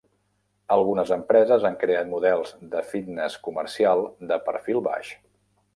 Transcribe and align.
Algunes 0.75 1.11
empreses 1.17 1.67
han 1.69 1.77
creat 1.83 2.09
models 2.15 2.55
de 2.75 2.83
fitnes 2.95 3.37
comercial 3.49 4.07
de 4.33 4.45
perfil 4.49 4.87
baix. 4.93 5.19